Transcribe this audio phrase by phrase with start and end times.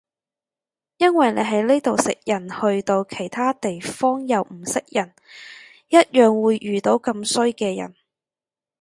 [0.97, 5.13] 因為你喺呢度食人去到其他地方又唔識人
[5.89, 7.93] 一樣會遇到咁衰嘅人